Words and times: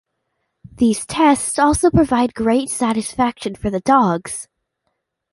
These 0.73 1.05
tests 1.05 1.59
also 1.59 1.91
provide 1.91 2.33
great 2.33 2.71
satisfaction 2.71 3.53
for 3.53 3.69
the 3.69 3.81
dogs. 3.81 4.47